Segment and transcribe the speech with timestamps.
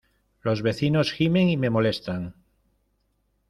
[0.41, 2.33] Los vecinos gimen y me molestan.